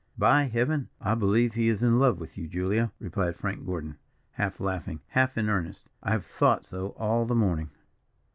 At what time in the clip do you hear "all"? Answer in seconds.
6.97-7.27